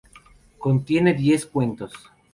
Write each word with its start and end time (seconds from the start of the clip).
Contiene 0.57 1.13
diez 1.13 1.45
cuentos. 1.45 1.93